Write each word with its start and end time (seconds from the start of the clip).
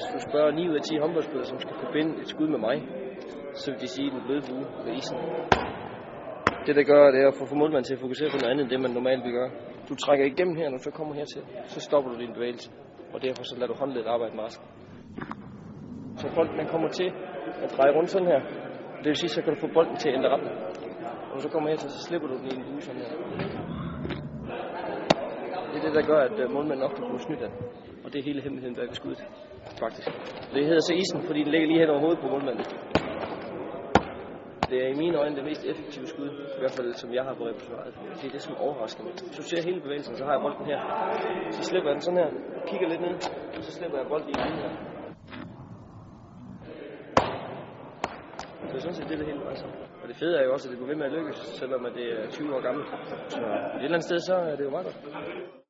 hvis 0.00 0.12
du 0.14 0.30
spørger 0.30 0.50
9 0.50 0.68
ud 0.70 0.76
af 0.80 0.82
10 0.82 0.98
håndboldspillere, 1.04 1.48
som 1.52 1.58
skal 1.64 1.76
forbinde 1.84 2.12
et 2.22 2.28
skud 2.32 2.48
med 2.54 2.60
mig, 2.66 2.76
så 3.60 3.66
vil 3.70 3.80
de 3.80 3.88
sige 3.88 4.10
den 4.14 4.20
bløde 4.26 4.42
bue 4.48 4.66
ved 4.84 4.92
isen. 5.00 5.16
Det, 6.66 6.72
der 6.78 6.84
gør, 6.92 7.10
det 7.14 7.20
er 7.22 7.28
at 7.28 7.38
få 7.40 7.54
målmanden 7.54 7.86
til 7.88 7.94
at 7.96 8.00
fokusere 8.04 8.30
på 8.30 8.38
noget 8.40 8.50
andet, 8.52 8.62
end 8.64 8.70
det 8.72 8.80
man 8.80 8.92
normalt 8.98 9.22
vil 9.24 9.32
gøre. 9.38 9.50
Du 9.88 9.94
trækker 10.04 10.24
igennem 10.32 10.56
her, 10.56 10.66
når 10.70 10.76
du 10.78 10.82
så 10.82 10.90
kommer 10.98 11.14
hertil. 11.14 11.42
Så 11.74 11.80
stopper 11.80 12.10
du 12.12 12.16
din 12.24 12.32
bevægelse. 12.36 12.70
Og 13.14 13.22
derfor 13.26 13.42
så 13.44 13.54
lader 13.58 13.72
du 13.72 13.76
håndledet 13.82 14.06
arbejde 14.14 14.34
med 14.36 14.44
resten. 14.44 14.66
Så 16.20 16.26
bolden 16.34 16.66
kommer 16.74 16.88
til 16.88 17.08
at 17.64 17.68
dreje 17.76 17.92
rundt 17.96 18.10
sådan 18.10 18.28
her. 18.32 18.40
Det 19.02 19.08
vil 19.10 19.16
sige, 19.16 19.30
så 19.36 19.42
kan 19.42 19.54
du 19.54 19.60
få 19.60 19.68
bolden 19.74 19.96
til 19.96 20.08
at 20.08 20.14
ændre 20.14 20.30
retning. 20.34 20.56
Og 21.20 21.28
når 21.28 21.34
du 21.36 21.42
så 21.42 21.48
kommer 21.48 21.68
hertil, 21.68 21.90
så 21.90 22.00
slipper 22.08 22.28
du 22.28 22.34
den 22.38 22.46
i 22.46 22.54
en 22.56 22.64
bue 22.68 22.80
sådan 22.80 23.00
her. 23.00 23.89
Det 25.70 25.78
er 25.80 25.84
det, 25.86 25.94
der 25.94 26.04
gør, 26.10 26.20
at 26.28 26.36
øh, 26.42 26.50
målmanden 26.50 26.84
ofte 26.88 27.00
bliver 27.02 27.18
snydt 27.18 27.42
af. 27.42 27.52
Og 28.04 28.12
det 28.12 28.18
er 28.18 28.24
hele 28.30 28.40
hemmeligheden 28.42 28.76
bag 28.76 28.86
ved 28.90 28.94
skuddet, 28.94 29.22
faktisk. 29.82 30.08
Det 30.54 30.66
hedder 30.66 30.84
så 30.88 30.94
isen, 31.02 31.20
fordi 31.28 31.40
den 31.44 31.50
ligger 31.54 31.68
lige 31.68 31.80
hen 31.80 31.90
over 31.90 32.00
hovedet 32.00 32.20
på 32.24 32.28
målmanden. 32.28 32.64
Det 34.70 34.78
er 34.84 34.88
i 34.94 34.96
mine 35.02 35.16
øjne 35.18 35.36
det 35.36 35.44
mest 35.44 35.64
effektive 35.64 36.06
skud, 36.06 36.28
i 36.56 36.58
hvert 36.62 36.74
fald 36.78 36.94
som 36.94 37.14
jeg 37.14 37.24
har 37.24 37.34
på 37.34 37.44
repertoireet. 37.46 37.94
Det 38.20 38.24
er 38.28 38.32
det, 38.36 38.42
som 38.42 38.56
overrasker 38.56 39.02
mig. 39.04 39.12
Hvis 39.12 39.36
du 39.36 39.42
ser 39.42 39.62
hele 39.68 39.80
bevægelsen, 39.80 40.16
så 40.16 40.24
har 40.24 40.32
jeg 40.32 40.42
bolden 40.46 40.66
her. 40.66 40.80
Så 41.50 41.62
slipper 41.68 41.88
jeg 41.90 41.94
den 41.94 42.02
sådan 42.02 42.20
her, 42.22 42.30
kigger 42.70 42.88
lidt 42.88 43.00
ned, 43.00 43.14
og 43.56 43.62
så 43.66 43.72
slipper 43.72 43.98
jeg 43.98 44.06
bolden 44.08 44.28
i 44.28 44.32
den 44.32 44.54
her. 44.62 44.70
Det 48.68 48.74
er 48.76 48.80
sådan 48.80 48.94
set 48.94 49.08
det, 49.08 49.18
det 49.18 49.26
hele 49.26 49.48
altså. 49.48 49.66
Og 50.02 50.08
det 50.08 50.16
fede 50.16 50.38
er 50.38 50.44
jo 50.44 50.52
også, 50.52 50.68
at 50.68 50.70
det 50.72 50.78
går 50.80 50.86
ved 50.86 50.96
med 50.96 51.06
at 51.06 51.12
lykkes, 51.12 51.38
selvom 51.60 51.86
at 51.86 51.92
det 51.94 52.06
er 52.12 52.30
20 52.30 52.54
år 52.54 52.60
gammelt. 52.60 52.88
Så 53.28 53.38
et 53.40 53.84
eller 53.84 53.96
andet 53.96 54.04
sted, 54.04 54.18
så 54.18 54.34
er 54.34 54.56
det 54.56 54.64
jo 54.64 54.70
meget 54.70 54.86
godt. 54.86 55.60